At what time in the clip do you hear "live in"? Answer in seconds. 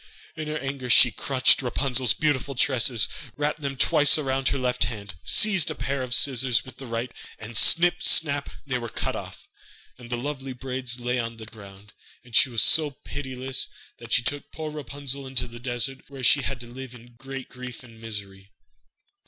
16.67-17.13